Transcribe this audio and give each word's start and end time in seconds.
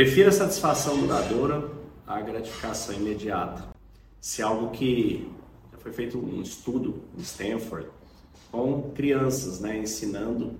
Prefira 0.00 0.30
a 0.30 0.32
satisfação 0.32 0.98
duradoura 0.98 1.70
à 2.06 2.22
gratificação 2.22 2.94
imediata. 2.94 3.68
Se 4.18 4.40
é 4.40 4.44
algo 4.46 4.70
que 4.70 5.30
já 5.70 5.76
foi 5.76 5.92
feito 5.92 6.16
um 6.16 6.40
estudo 6.40 7.02
em 7.18 7.20
Stanford 7.20 7.86
com 8.50 8.92
crianças, 8.92 9.60
né, 9.60 9.76
ensinando 9.76 10.58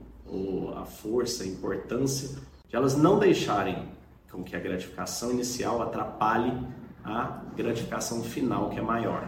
a 0.76 0.84
força, 0.84 1.42
a 1.42 1.46
importância 1.46 2.36
de 2.68 2.76
elas 2.76 2.98
não 2.98 3.18
deixarem 3.18 3.88
com 4.30 4.44
que 4.44 4.54
a 4.54 4.60
gratificação 4.60 5.30
inicial 5.30 5.80
atrapalhe 5.80 6.52
a 7.02 7.42
gratificação 7.56 8.22
final, 8.22 8.68
que 8.68 8.78
é 8.78 8.82
maior. 8.82 9.26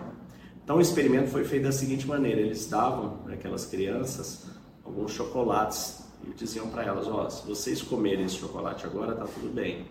Então 0.62 0.76
o 0.76 0.80
experimento 0.82 1.30
foi 1.30 1.44
feito 1.44 1.62
da 1.62 1.72
seguinte 1.72 2.06
maneira: 2.06 2.38
eles 2.38 2.66
davam 2.66 3.16
para 3.24 3.32
aquelas 3.32 3.64
crianças 3.64 4.44
alguns 4.84 5.12
chocolates 5.12 6.04
e 6.22 6.34
diziam 6.34 6.68
para 6.68 6.84
elas: 6.84 7.08
ó, 7.08 7.24
oh, 7.24 7.30
se 7.30 7.46
vocês 7.46 7.80
comerem 7.80 8.26
esse 8.26 8.36
chocolate 8.36 8.84
agora, 8.84 9.14
tá 9.14 9.24
tudo 9.24 9.50
bem. 9.50 9.86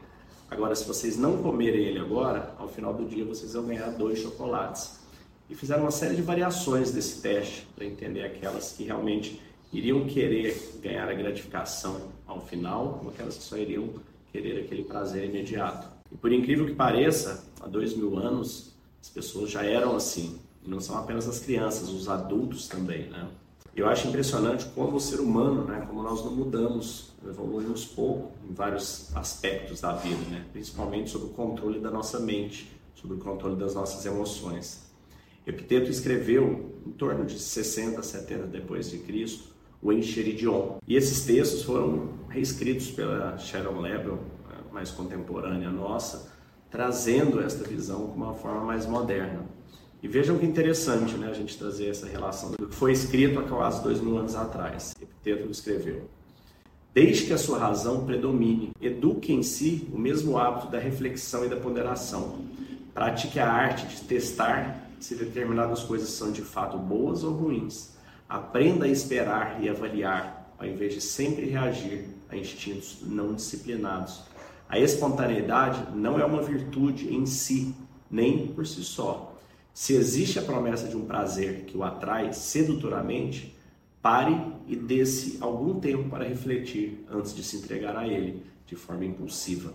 Agora, 0.52 0.75
se 0.75 0.86
vocês 0.86 1.18
não 1.18 1.41
comerem 1.41 1.86
ele 1.86 1.97
agora, 1.97 2.54
ao 2.60 2.68
final 2.68 2.93
do 2.93 3.05
dia 3.05 3.23
vocês 3.23 3.54
vão 3.54 3.68
ganhar 3.68 3.89
dois 3.91 4.19
chocolates. 4.19 5.00
E 5.50 5.55
fizeram 5.55 5.83
uma 5.83 5.91
série 5.91 6.14
de 6.14 6.21
variações 6.21 6.91
desse 6.91 7.21
teste 7.21 7.65
para 7.74 7.86
entender 7.86 8.24
aquelas 8.24 8.74
que 8.74 8.83
realmente 8.83 9.41
iriam 9.71 10.05
querer 10.05 10.79
ganhar 10.83 11.07
a 11.07 11.14
gratificação 11.14 12.10
ao 12.27 12.41
final, 12.41 12.97
como 13.00 13.11
aquelas 13.11 13.37
que 13.37 13.43
só 13.43 13.55
iriam 13.55 13.89
querer 14.33 14.65
aquele 14.65 14.83
prazer 14.83 15.24
imediato. 15.24 15.87
E 16.11 16.18
por 16.18 16.33
incrível 16.33 16.65
que 16.65 16.74
pareça, 16.74 17.46
há 17.61 17.68
dois 17.68 17.96
mil 17.96 18.18
anos 18.18 18.71
as 19.02 19.10
pessoas 19.10 19.49
já 19.49 19.63
eram 19.63 19.96
assim. 19.96 20.38
E 20.65 20.69
não 20.69 20.82
são 20.82 20.97
apenas 20.97 21.29
as 21.29 21.39
crianças, 21.39 21.88
os 21.88 22.10
adultos 22.10 22.68
também, 22.68 23.10
né? 23.10 23.25
Eu 23.75 23.88
acho 23.88 24.07
impressionante 24.07 24.66
como 24.75 24.98
o 24.98 25.00
ser 25.00 25.20
humano, 25.20 25.64
né, 25.64 25.86
como 25.88 26.04
nós 26.04 26.24
não 26.25 26.36
mudamos, 26.36 27.11
evoluímos 27.25 27.86
pouco 27.86 28.32
em 28.50 28.54
vários 28.54 29.16
aspectos 29.16 29.80
da 29.80 29.94
vida, 29.94 30.24
né, 30.30 30.46
principalmente 30.52 31.10
sobre 31.10 31.28
o 31.28 31.32
controle 31.32 31.80
da 31.80 31.89
nossa 31.89 32.20
mente, 32.20 32.70
sobre 32.94 33.16
o 33.16 33.20
controle 33.20 33.56
das 33.56 33.73
nossas 33.73 34.05
emoções. 34.05 34.91
Epiteto 35.47 35.89
escreveu 35.89 36.75
em 36.86 36.91
torno 36.91 37.25
de 37.25 37.39
60, 37.39 38.03
70 38.03 38.47
depois 38.47 38.89
de 38.89 39.00
Cristo 39.00 39.52
o 39.81 39.91
Enchiridion. 39.91 40.78
E 40.88 40.95
esses 40.95 41.25
textos 41.25 41.63
foram 41.63 42.09
reescritos 42.30 42.91
pela 42.91 43.38
Sharon 43.38 43.80
Lebel, 43.80 44.19
mais 44.72 44.91
contemporânea 44.91 45.69
nossa, 45.69 46.31
trazendo 46.69 47.41
esta 47.41 47.67
visão 47.67 48.08
com 48.08 48.16
uma 48.16 48.33
forma 48.33 48.61
mais 48.61 48.85
moderna. 48.85 49.45
E 50.03 50.07
vejam 50.07 50.38
que 50.39 50.45
interessante 50.45 51.13
né, 51.16 51.27
a 51.30 51.33
gente 51.33 51.55
trazer 51.55 51.88
essa 51.88 52.07
relação 52.07 52.52
do 52.52 52.67
que 52.67 52.75
foi 52.75 52.91
escrito 52.91 53.38
há 53.39 53.44
quase 53.44 53.83
dois 53.83 54.02
mil 54.02 54.17
anos 54.17 54.35
atrás. 54.35 54.95
Epiteto 54.99 55.49
escreveu. 55.52 56.09
Desde 56.91 57.25
que 57.25 57.33
a 57.33 57.38
sua 57.38 57.59
razão 57.59 58.03
predomine, 58.03 58.72
eduque 58.81 59.31
em 59.31 59.44
si 59.44 59.88
o 59.94 59.99
mesmo 59.99 60.39
hábito 60.39 60.72
da 60.72 60.79
reflexão 60.79 61.45
e 61.45 61.49
da 61.49 61.55
ponderação. 61.55 62.39
Pratique 62.95 63.39
a 63.39 63.47
arte 63.47 63.85
de 63.85 64.02
testar 64.02 64.89
se 64.99 65.13
determinadas 65.16 65.83
coisas 65.83 66.09
são 66.09 66.31
de 66.31 66.41
fato 66.41 66.77
boas 66.77 67.23
ou 67.23 67.33
ruins. 67.33 67.91
Aprenda 68.27 68.85
a 68.85 68.89
esperar 68.89 69.63
e 69.63 69.69
avaliar, 69.69 70.52
ao 70.57 70.66
invés 70.66 70.95
de 70.95 71.02
sempre 71.02 71.45
reagir 71.45 72.05
a 72.27 72.35
instintos 72.35 72.97
não 73.03 73.35
disciplinados. 73.35 74.23
A 74.67 74.79
espontaneidade 74.79 75.95
não 75.95 76.19
é 76.19 76.25
uma 76.25 76.41
virtude 76.41 77.13
em 77.13 77.25
si, 77.25 77.75
nem 78.09 78.47
por 78.47 78.66
si 78.66 78.83
só 78.83 79.30
se 79.73 79.94
existe 79.94 80.38
a 80.38 80.41
promessa 80.41 80.88
de 80.88 80.97
um 80.97 81.05
prazer 81.05 81.64
que 81.66 81.77
o 81.77 81.83
atrai 81.83 82.33
sedutoramente, 82.33 83.55
pare 84.02 84.36
e 84.67 84.75
dê-se 84.75 85.38
algum 85.39 85.80
tempo 85.80 86.09
para 86.09 86.28
refletir 86.28 87.05
antes 87.09 87.33
de 87.33 87.44
se 87.44 87.58
entregar 87.58 87.95
a 87.95 88.08
ele 88.08 88.44
de 88.66 88.75
forma 88.75 89.05
impulsiva. 89.05 89.73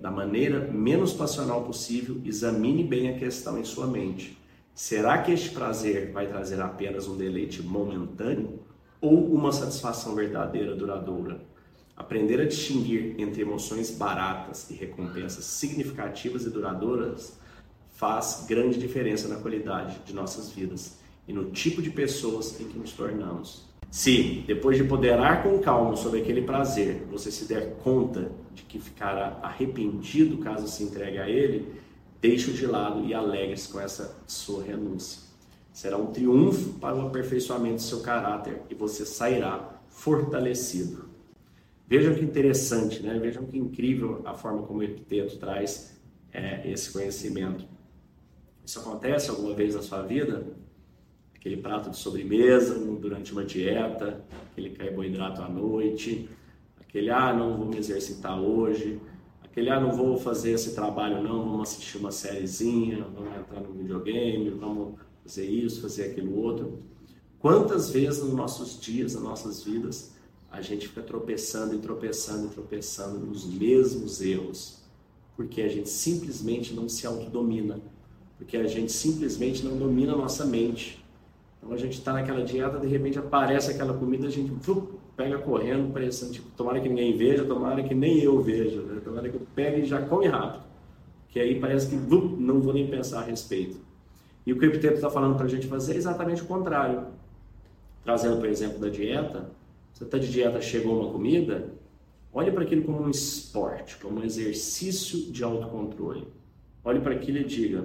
Da 0.00 0.10
maneira 0.10 0.60
menos 0.72 1.12
passional 1.12 1.64
possível, 1.64 2.20
examine 2.24 2.84
bem 2.84 3.08
a 3.08 3.18
questão 3.18 3.58
em 3.58 3.64
sua 3.64 3.86
mente. 3.86 4.38
Será 4.74 5.18
que 5.18 5.32
este 5.32 5.50
prazer 5.50 6.12
vai 6.12 6.28
trazer 6.28 6.60
apenas 6.60 7.08
um 7.08 7.16
deleite 7.16 7.62
momentâneo 7.62 8.60
ou 9.00 9.34
uma 9.34 9.50
satisfação 9.50 10.14
verdadeira 10.14 10.74
duradoura? 10.74 11.40
Aprender 11.96 12.40
a 12.40 12.44
distinguir 12.44 13.16
entre 13.18 13.42
emoções 13.42 13.90
baratas 13.90 14.70
e 14.70 14.74
recompensas 14.74 15.44
significativas 15.44 16.44
e 16.44 16.50
duradouras 16.50 17.36
faz 17.98 18.46
grande 18.48 18.78
diferença 18.78 19.26
na 19.26 19.34
qualidade 19.34 19.98
de 20.06 20.14
nossas 20.14 20.52
vidas 20.52 20.98
e 21.26 21.32
no 21.32 21.50
tipo 21.50 21.82
de 21.82 21.90
pessoas 21.90 22.58
em 22.60 22.68
que 22.68 22.78
nos 22.78 22.92
tornamos. 22.92 23.66
Se, 23.90 24.44
depois 24.46 24.76
de 24.76 24.84
poderar 24.84 25.42
com 25.42 25.58
calma 25.58 25.96
sobre 25.96 26.20
aquele 26.20 26.42
prazer, 26.42 27.02
você 27.10 27.28
se 27.28 27.46
der 27.46 27.74
conta 27.78 28.30
de 28.54 28.62
que 28.62 28.78
ficará 28.78 29.40
arrependido 29.42 30.38
caso 30.38 30.68
se 30.68 30.84
entregue 30.84 31.18
a 31.18 31.28
ele, 31.28 31.72
deixe-o 32.20 32.54
de 32.54 32.66
lado 32.66 33.04
e 33.04 33.12
alegre-se 33.12 33.68
com 33.68 33.80
essa 33.80 34.16
sua 34.28 34.62
renúncia. 34.62 35.20
Será 35.72 35.96
um 35.96 36.12
triunfo 36.12 36.74
para 36.74 36.94
o 36.94 37.08
aperfeiçoamento 37.08 37.76
do 37.76 37.82
seu 37.82 38.00
caráter 38.00 38.62
e 38.70 38.76
você 38.76 39.04
sairá 39.04 39.80
fortalecido. 39.88 41.08
Vejam 41.88 42.14
que 42.14 42.24
interessante, 42.24 43.02
né? 43.02 43.18
Vejam 43.18 43.44
que 43.44 43.58
incrível 43.58 44.22
a 44.24 44.34
forma 44.34 44.62
como 44.62 44.78
o 44.78 44.82
Epiteto 44.84 45.36
traz 45.36 45.98
é, 46.32 46.70
esse 46.70 46.92
conhecimento. 46.92 47.77
Isso 48.68 48.80
acontece 48.80 49.30
alguma 49.30 49.54
vez 49.54 49.74
na 49.74 49.80
sua 49.80 50.02
vida? 50.02 50.46
Aquele 51.34 51.56
prato 51.56 51.88
de 51.88 51.96
sobremesa 51.96 52.74
durante 52.74 53.32
uma 53.32 53.42
dieta, 53.42 54.22
aquele 54.52 54.68
carboidrato 54.68 55.40
à 55.40 55.48
noite, 55.48 56.28
aquele 56.78 57.08
ah, 57.08 57.32
não 57.32 57.56
vou 57.56 57.64
me 57.64 57.78
exercitar 57.78 58.38
hoje, 58.38 59.00
aquele 59.42 59.70
ah, 59.70 59.80
não 59.80 59.92
vou 59.92 60.18
fazer 60.18 60.52
esse 60.52 60.74
trabalho 60.74 61.22
não, 61.22 61.48
vamos 61.48 61.70
assistir 61.70 61.96
uma 61.96 62.12
sériezinha, 62.12 63.06
vamos 63.14 63.34
entrar 63.38 63.62
no 63.62 63.72
videogame, 63.72 64.50
vamos 64.50 65.00
fazer 65.22 65.46
isso, 65.46 65.80
fazer 65.80 66.10
aquilo 66.10 66.38
outro. 66.38 66.82
Quantas 67.38 67.88
vezes 67.88 68.22
nos 68.22 68.34
nossos 68.34 68.78
dias, 68.78 69.14
nas 69.14 69.22
nossas 69.22 69.64
vidas, 69.64 70.14
a 70.50 70.60
gente 70.60 70.88
fica 70.88 71.00
tropeçando 71.00 71.74
e 71.74 71.78
tropeçando 71.78 72.48
e 72.48 72.50
tropeçando 72.50 73.18
nos 73.18 73.46
mesmos 73.46 74.20
erros, 74.20 74.82
porque 75.34 75.62
a 75.62 75.68
gente 75.68 75.88
simplesmente 75.88 76.74
não 76.74 76.86
se 76.86 77.06
autodomina 77.06 77.80
porque 78.38 78.56
a 78.56 78.66
gente 78.66 78.92
simplesmente 78.92 79.64
não 79.64 79.76
domina 79.76 80.14
a 80.14 80.16
nossa 80.16 80.46
mente. 80.46 81.04
Então 81.58 81.72
a 81.72 81.76
gente 81.76 81.98
está 81.98 82.12
naquela 82.12 82.42
dieta, 82.42 82.78
de 82.78 82.86
repente 82.86 83.18
aparece 83.18 83.72
aquela 83.72 83.92
comida, 83.92 84.28
a 84.28 84.30
gente 84.30 84.52
pega 85.16 85.36
correndo, 85.38 85.92
pensando, 85.92 86.32
tipo, 86.32 86.48
tomara 86.56 86.80
que 86.80 86.88
ninguém 86.88 87.16
veja, 87.16 87.44
tomara 87.44 87.82
que 87.82 87.94
nem 87.94 88.20
eu 88.20 88.40
veja, 88.40 88.80
né? 88.80 89.00
tomara 89.04 89.28
que 89.28 89.34
eu 89.34 89.42
pegue 89.54 89.82
e 89.82 89.84
já 89.84 90.00
come 90.00 90.28
rápido. 90.28 90.62
Que 91.28 91.40
aí 91.40 91.58
parece 91.60 91.90
que 91.90 91.96
não 91.96 92.60
vou 92.60 92.72
nem 92.72 92.86
pensar 92.86 93.18
a 93.20 93.24
respeito. 93.24 93.76
E 94.46 94.52
o 94.52 94.58
que 94.58 94.66
o 94.66 94.70
está 94.72 95.10
falando 95.10 95.36
para 95.36 95.44
a 95.44 95.48
gente 95.48 95.66
fazer 95.66 95.94
é 95.94 95.96
exatamente 95.96 96.42
o 96.42 96.46
contrário. 96.46 97.08
Trazendo, 98.04 98.38
por 98.38 98.48
exemplo, 98.48 98.78
da 98.78 98.88
dieta, 98.88 99.50
você 99.92 100.04
está 100.04 100.16
de 100.16 100.30
dieta, 100.30 100.60
chegou 100.62 101.02
uma 101.02 101.12
comida, 101.12 101.74
olhe 102.32 102.50
para 102.52 102.62
aquilo 102.62 102.84
como 102.84 103.02
um 103.02 103.10
esporte, 103.10 103.98
como 103.98 104.20
um 104.20 104.24
exercício 104.24 105.30
de 105.30 105.42
autocontrole. 105.42 106.28
Olhe 106.84 107.00
para 107.00 107.14
aquilo 107.14 107.38
e 107.38 107.44
diga: 107.44 107.84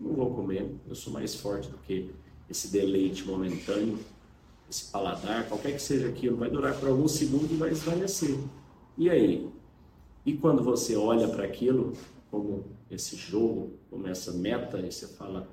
não 0.00 0.14
vou 0.14 0.34
comer, 0.34 0.74
eu 0.88 0.94
sou 0.94 1.12
mais 1.12 1.34
forte 1.34 1.68
do 1.68 1.76
que 1.78 2.10
esse 2.48 2.68
deleite 2.68 3.24
momentâneo, 3.24 3.98
esse 4.68 4.90
paladar, 4.90 5.46
qualquer 5.48 5.72
que 5.72 5.82
seja 5.82 6.08
aquilo, 6.08 6.36
vai 6.36 6.50
durar 6.50 6.78
por 6.78 6.88
alguns 6.88 7.12
segundos 7.12 7.50
e 7.50 7.54
vai 7.54 7.70
esvanecer. 7.70 8.38
E 8.96 9.10
aí? 9.10 9.48
E 10.24 10.34
quando 10.34 10.62
você 10.62 10.96
olha 10.96 11.28
para 11.28 11.44
aquilo 11.44 11.92
como 12.30 12.64
esse 12.90 13.16
jogo, 13.16 13.72
como 13.90 14.06
essa 14.06 14.32
meta, 14.32 14.78
e 14.78 14.90
você 14.90 15.06
fala, 15.06 15.48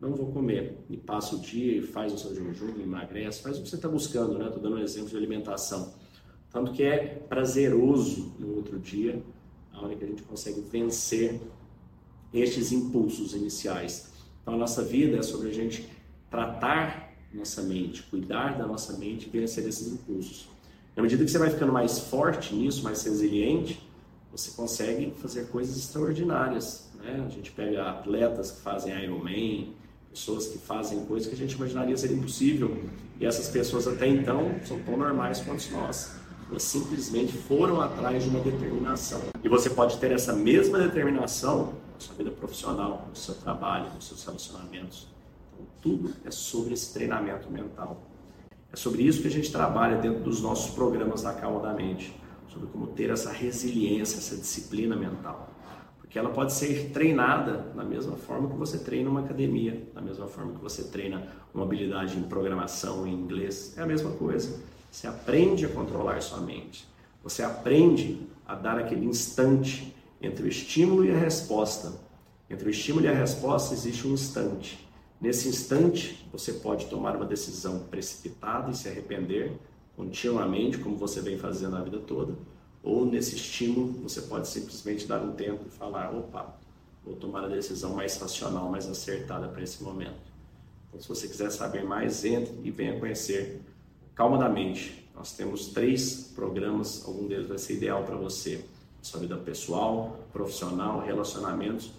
não 0.00 0.14
vou 0.14 0.32
comer, 0.32 0.78
e 0.88 0.96
passa 0.96 1.36
o 1.36 1.40
dia 1.40 1.78
e 1.78 1.82
faz 1.82 2.12
o 2.12 2.18
seu 2.18 2.34
jejum, 2.34 2.80
emagrece, 2.80 3.42
faz 3.42 3.58
o 3.58 3.62
que 3.62 3.68
você 3.68 3.76
está 3.76 3.88
buscando, 3.88 4.38
né? 4.38 4.46
Estou 4.46 4.62
dando 4.62 4.76
um 4.76 4.80
exemplo 4.80 5.10
de 5.10 5.16
alimentação. 5.16 5.92
Tanto 6.50 6.72
que 6.72 6.82
é 6.82 7.06
prazeroso 7.28 8.32
no 8.38 8.56
outro 8.56 8.78
dia, 8.78 9.22
a 9.72 9.82
hora 9.82 9.94
que 9.94 10.04
a 10.04 10.06
gente 10.06 10.22
consegue 10.22 10.60
vencer 10.60 11.40
estes 12.32 12.72
impulsos 12.72 13.34
iniciais. 13.34 14.08
Então, 14.42 14.54
a 14.54 14.56
nossa 14.56 14.82
vida 14.82 15.18
é 15.18 15.22
sobre 15.22 15.48
a 15.48 15.52
gente 15.52 15.88
tratar 16.30 17.10
nossa 17.32 17.62
mente, 17.62 18.02
cuidar 18.04 18.58
da 18.58 18.66
nossa 18.66 18.94
mente 18.94 19.26
e 19.26 19.30
vencer 19.30 19.66
esses 19.66 19.86
impulsos. 19.92 20.48
Na 20.96 21.02
medida 21.02 21.24
que 21.24 21.30
você 21.30 21.38
vai 21.38 21.50
ficando 21.50 21.72
mais 21.72 21.98
forte 21.98 22.54
nisso, 22.54 22.82
mais 22.82 23.02
resiliente, 23.04 23.80
você 24.32 24.50
consegue 24.50 25.12
fazer 25.16 25.46
coisas 25.48 25.76
extraordinárias. 25.76 26.88
Né? 26.96 27.24
A 27.24 27.30
gente 27.30 27.50
pega 27.52 27.88
atletas 27.88 28.50
que 28.50 28.60
fazem 28.60 28.92
Ironman, 29.02 29.74
pessoas 30.10 30.48
que 30.48 30.58
fazem 30.58 31.04
coisas 31.06 31.28
que 31.28 31.34
a 31.34 31.38
gente 31.38 31.54
imaginaria 31.54 31.96
ser 31.96 32.12
impossível, 32.12 32.84
e 33.20 33.26
essas 33.26 33.48
pessoas 33.48 33.86
até 33.86 34.08
então 34.08 34.56
são 34.64 34.78
tão 34.80 34.96
normais 34.96 35.40
quanto 35.40 35.70
nós. 35.70 36.16
Elas 36.50 36.64
simplesmente 36.64 37.32
foram 37.32 37.80
atrás 37.80 38.24
de 38.24 38.28
uma 38.28 38.40
determinação. 38.40 39.20
E 39.42 39.48
você 39.48 39.70
pode 39.70 39.98
ter 39.98 40.10
essa 40.10 40.32
mesma 40.32 40.78
determinação 40.78 41.74
sua 42.00 42.14
vida 42.14 42.30
profissional, 42.30 43.06
no 43.08 43.16
seu 43.16 43.34
trabalho, 43.34 43.92
nos 43.94 44.06
seus 44.06 44.24
relacionamentos. 44.24 45.08
Então, 45.52 45.66
tudo 45.82 46.14
é 46.24 46.30
sobre 46.30 46.74
esse 46.74 46.92
treinamento 46.92 47.50
mental. 47.50 48.02
É 48.72 48.76
sobre 48.76 49.02
isso 49.02 49.20
que 49.20 49.28
a 49.28 49.30
gente 49.30 49.50
trabalha 49.50 49.96
dentro 49.96 50.22
dos 50.22 50.40
nossos 50.40 50.74
programas 50.74 51.22
da 51.22 51.32
Calma 51.32 51.60
da 51.60 51.72
Mente. 51.72 52.18
sobre 52.48 52.66
como 52.66 52.88
ter 52.88 53.10
essa 53.10 53.30
resiliência, 53.30 54.18
essa 54.18 54.36
disciplina 54.36 54.96
mental. 54.96 55.48
Porque 56.00 56.18
ela 56.18 56.30
pode 56.30 56.52
ser 56.52 56.90
treinada 56.90 57.58
da 57.76 57.84
mesma 57.84 58.16
forma 58.16 58.48
que 58.48 58.56
você 58.56 58.78
treina 58.78 59.08
uma 59.08 59.20
academia, 59.20 59.86
da 59.94 60.00
mesma 60.00 60.26
forma 60.26 60.54
que 60.54 60.60
você 60.60 60.82
treina 60.82 61.28
uma 61.54 61.62
habilidade 61.62 62.18
em 62.18 62.24
programação, 62.24 63.06
em 63.06 63.14
inglês, 63.14 63.78
é 63.78 63.82
a 63.82 63.86
mesma 63.86 64.10
coisa. 64.10 64.60
Você 64.90 65.06
aprende 65.06 65.64
a 65.64 65.68
controlar 65.68 66.20
sua 66.20 66.40
mente. 66.40 66.88
Você 67.22 67.44
aprende 67.44 68.26
a 68.44 68.56
dar 68.56 68.78
aquele 68.78 69.06
instante 69.06 69.94
entre 70.20 70.44
o 70.44 70.48
estímulo 70.48 71.04
e 71.04 71.10
a 71.10 71.18
resposta. 71.18 71.92
Entre 72.48 72.68
o 72.68 72.70
estímulo 72.70 73.06
e 73.06 73.08
a 73.08 73.14
resposta 73.14 73.74
existe 73.74 74.06
um 74.06 74.12
instante. 74.12 74.88
Nesse 75.20 75.48
instante, 75.48 76.26
você 76.32 76.54
pode 76.54 76.86
tomar 76.86 77.16
uma 77.16 77.26
decisão 77.26 77.80
precipitada 77.90 78.70
e 78.70 78.74
se 78.74 78.88
arrepender 78.88 79.52
continuamente, 79.96 80.78
como 80.78 80.96
você 80.96 81.20
vem 81.20 81.36
fazendo 81.36 81.76
a 81.76 81.82
vida 81.82 81.98
toda, 81.98 82.34
ou 82.82 83.04
nesse 83.04 83.36
estímulo, 83.36 83.92
você 84.02 84.22
pode 84.22 84.48
simplesmente 84.48 85.06
dar 85.06 85.20
um 85.20 85.32
tempo 85.32 85.64
e 85.66 85.70
falar: 85.70 86.10
opa, 86.14 86.58
vou 87.04 87.14
tomar 87.14 87.44
a 87.44 87.48
decisão 87.48 87.94
mais 87.94 88.16
racional, 88.16 88.70
mais 88.70 88.88
acertada 88.88 89.48
para 89.48 89.62
esse 89.62 89.82
momento. 89.82 90.30
Então, 90.88 91.00
se 91.00 91.08
você 91.08 91.28
quiser 91.28 91.50
saber 91.50 91.84
mais, 91.84 92.24
entre 92.24 92.58
e 92.64 92.70
venha 92.70 92.98
conhecer 92.98 93.60
Calma 94.14 94.38
da 94.38 94.48
Mente. 94.48 95.08
Nós 95.14 95.32
temos 95.32 95.68
três 95.68 96.32
programas, 96.34 97.04
algum 97.06 97.26
deles 97.26 97.46
vai 97.46 97.58
ser 97.58 97.74
ideal 97.74 98.04
para 98.04 98.16
você, 98.16 98.64
sua 99.02 99.20
vida 99.20 99.36
pessoal, 99.36 100.18
profissional, 100.32 101.00
relacionamentos 101.00 101.92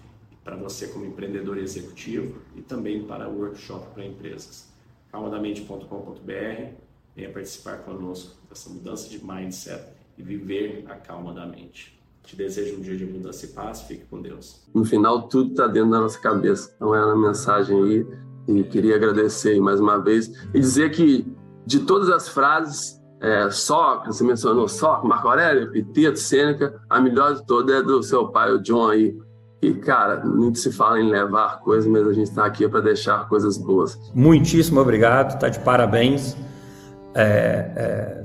para 0.44 0.56
você 0.56 0.88
como 0.88 1.06
empreendedor 1.06 1.58
executivo 1.58 2.40
e 2.56 2.62
também 2.62 3.04
para 3.04 3.28
workshop 3.28 3.94
para 3.94 4.06
empresas. 4.06 4.68
calmadamente.com.br 5.12 6.74
venha 7.16 7.30
participar 7.30 7.78
conosco 7.80 8.36
dessa 8.50 8.70
mudança 8.70 9.10
de 9.10 9.24
mindset 9.24 9.84
e 10.18 10.24
viver 10.24 10.86
a 10.88 10.96
calma 10.96 11.34
da 11.34 11.46
mente. 11.46 12.00
Te 12.24 12.36
desejo 12.36 12.78
um 12.78 12.82
dia 12.82 12.96
de 12.96 13.06
mudança 13.06 13.46
e 13.46 13.50
paz, 13.50 13.82
fique 13.82 14.06
com 14.06 14.22
Deus. 14.22 14.62
No 14.74 14.86
final, 14.86 15.28
tudo 15.28 15.52
está 15.52 15.68
dentro 15.68 15.92
da 15.92 16.00
nossa 16.00 16.20
cabeça. 16.20 16.72
Então, 16.76 16.96
é 16.96 17.00
a 17.00 17.16
mensagem 17.16 17.84
aí. 17.84 18.08
E 18.48 18.64
queria 18.64 18.96
agradecer 18.96 19.60
mais 19.60 19.80
uma 19.80 19.98
vez 19.98 20.28
e 20.54 20.60
dizer 20.60 20.92
que 20.92 21.26
de 21.66 21.80
todas 21.82 22.10
as 22.10 22.28
frases, 22.28 23.01
é, 23.22 23.50
só, 23.52 24.04
você 24.04 24.24
mencionou 24.24 24.68
só, 24.68 25.04
Marco 25.04 25.28
Aurélio, 25.28 25.64
Epiteto, 25.64 26.18
Sêneca, 26.18 26.82
a 26.90 27.00
melhor 27.00 27.36
de 27.36 27.46
todas 27.46 27.76
é 27.76 27.84
do 27.84 28.02
seu 28.02 28.30
pai, 28.30 28.52
o 28.52 28.60
John 28.62 28.90
aí, 28.90 29.16
e, 29.62 29.76
cara, 29.76 30.26
muito 30.26 30.58
se 30.58 30.72
fala 30.72 31.00
em 31.00 31.08
levar 31.08 31.60
coisas, 31.60 31.86
mas 31.86 32.08
a 32.08 32.14
gente 32.14 32.30
está 32.30 32.46
aqui 32.46 32.68
para 32.68 32.82
deixar 32.82 33.30
coisas 33.30 33.60
boas. 33.60 33.96
Muitíssimo 34.16 34.80
obrigado, 34.80 35.40
tá 35.40 35.50
de 35.50 35.60
parabéns. 35.60 36.36
É, 37.14 38.24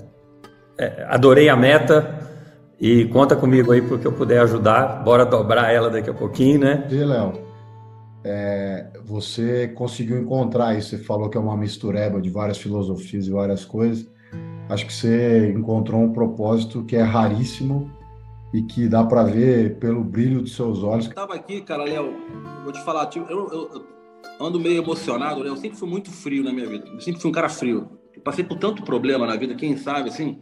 é, 0.78 0.84
é, 0.84 1.06
adorei 1.10 1.50
a 1.50 1.56
meta 1.56 2.18
e 2.80 3.04
conta 3.06 3.36
comigo 3.36 3.72
aí 3.72 3.82
porque 3.82 4.06
eu 4.06 4.12
puder 4.12 4.40
ajudar. 4.40 5.04
Bora 5.04 5.26
dobrar 5.26 5.70
ela 5.70 5.90
daqui 5.90 6.08
a 6.08 6.14
pouquinho, 6.14 6.60
né? 6.60 6.88
E, 6.90 7.04
Léo, 7.04 7.34
é, 8.24 8.86
você 9.04 9.68
conseguiu 9.68 10.18
encontrar 10.18 10.74
isso. 10.74 10.96
Você 10.96 10.98
falou 11.04 11.28
que 11.28 11.36
é 11.36 11.40
uma 11.40 11.56
mistureba 11.56 12.18
de 12.18 12.30
várias 12.30 12.56
filosofias 12.56 13.26
e 13.26 13.30
várias 13.30 13.62
coisas. 13.62 14.08
Acho 14.68 14.86
que 14.86 14.92
você 14.92 15.52
encontrou 15.52 16.00
um 16.00 16.12
propósito 16.12 16.84
que 16.84 16.96
é 16.96 17.02
raríssimo 17.02 17.90
e 18.52 18.62
que 18.62 18.88
dá 18.88 19.04
para 19.04 19.22
ver 19.22 19.78
pelo 19.78 20.02
brilho 20.02 20.40
dos 20.40 20.56
seus 20.56 20.82
olhos. 20.82 21.06
Eu 21.06 21.14
tava 21.14 21.34
aqui, 21.34 21.60
cara, 21.60 21.84
Léo, 21.84 22.12
vou 22.64 22.72
te 22.72 22.82
falar, 22.84 23.06
tipo, 23.06 23.30
eu, 23.30 23.48
eu, 23.48 23.70
eu, 23.74 23.86
ando 24.40 24.58
meio 24.58 24.82
emocionado, 24.82 25.42
né? 25.44 25.50
Eu 25.50 25.56
sempre 25.56 25.78
fui 25.78 25.88
muito 25.88 26.10
frio 26.10 26.42
na 26.42 26.52
minha 26.52 26.68
vida. 26.68 26.88
Eu 26.88 27.00
sempre 27.00 27.20
fui 27.20 27.30
um 27.30 27.34
cara 27.34 27.48
frio. 27.48 27.88
Eu 28.14 28.22
passei 28.22 28.44
por 28.44 28.58
tanto 28.58 28.82
problema 28.82 29.26
na 29.26 29.36
vida, 29.36 29.54
quem 29.54 29.76
sabe, 29.76 30.08
assim. 30.08 30.40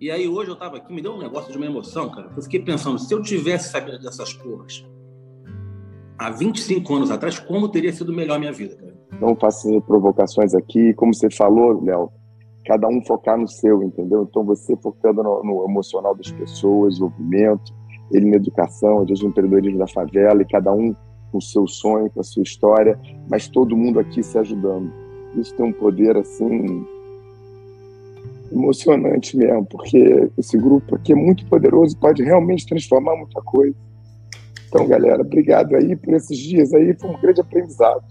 E 0.00 0.10
aí 0.10 0.28
hoje 0.28 0.50
eu 0.50 0.56
tava 0.56 0.78
aqui, 0.78 0.92
me 0.92 1.02
deu 1.02 1.12
um 1.12 1.18
negócio 1.18 1.50
de 1.50 1.56
uma 1.58 1.66
emoção, 1.66 2.10
cara. 2.10 2.30
Eu 2.34 2.42
fiquei 2.42 2.60
pensando, 2.60 2.98
se 2.98 3.12
eu 3.12 3.20
tivesse 3.20 3.70
sabido 3.70 3.98
dessas 3.98 4.32
porras 4.32 4.86
há 6.18 6.30
25 6.30 6.94
anos 6.94 7.10
atrás, 7.10 7.38
como 7.38 7.68
teria 7.68 7.92
sido 7.92 8.12
melhor 8.12 8.36
a 8.36 8.38
minha 8.38 8.52
vida, 8.52 8.74
cara? 8.76 8.96
Não 9.20 9.34
faço 9.36 9.80
provocações 9.82 10.54
aqui, 10.54 10.92
como 10.94 11.14
você 11.14 11.30
falou, 11.30 11.82
Léo, 11.82 12.10
cada 12.66 12.88
um 12.88 13.00
focar 13.04 13.38
no 13.38 13.48
seu, 13.48 13.82
entendeu? 13.82 14.26
Então 14.28 14.44
você 14.44 14.76
focando 14.76 15.22
no, 15.22 15.42
no 15.42 15.64
emocional 15.64 16.14
das 16.14 16.30
pessoas, 16.32 16.94
desenvolvimento, 16.94 17.72
ele 18.12 18.30
na 18.30 18.36
educação, 18.36 19.00
às 19.00 19.06
vezes 19.06 19.22
no 19.22 19.30
empreendedorismo 19.30 19.78
da 19.78 19.86
favela, 19.86 20.42
e 20.42 20.44
cada 20.44 20.72
um 20.72 20.94
com 21.30 21.38
o 21.38 21.42
seu 21.42 21.66
sonho, 21.66 22.10
com 22.10 22.20
a 22.20 22.24
sua 22.24 22.42
história, 22.42 22.98
mas 23.28 23.48
todo 23.48 23.76
mundo 23.76 24.00
aqui 24.00 24.22
se 24.22 24.38
ajudando. 24.38 24.92
Isso 25.36 25.54
tem 25.54 25.66
um 25.66 25.72
poder 25.72 26.16
assim 26.16 26.84
emocionante 28.50 29.36
mesmo, 29.36 29.64
porque 29.66 30.30
esse 30.38 30.56
grupo 30.56 30.96
aqui 30.96 31.12
é 31.12 31.16
muito 31.16 31.46
poderoso, 31.46 31.96
pode 31.98 32.22
realmente 32.22 32.66
transformar 32.66 33.16
muita 33.16 33.40
coisa. 33.42 33.74
Então, 34.68 34.86
galera, 34.86 35.22
obrigado 35.22 35.74
aí 35.74 35.96
por 35.96 36.14
esses 36.14 36.36
dias 36.38 36.72
aí, 36.72 36.94
foi 36.98 37.10
um 37.10 37.20
grande 37.20 37.40
aprendizado. 37.40 38.04